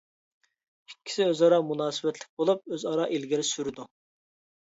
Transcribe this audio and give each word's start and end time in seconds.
ئىككىسى 0.91 1.25
ئۆزئارا 1.31 1.59
مۇناسىۋەتلىك 1.71 2.41
بولۇپ، 2.41 2.73
ئۆزئارا 2.77 3.05
ئىلگىرى 3.17 3.47
سۈرىدۇ. 3.51 3.87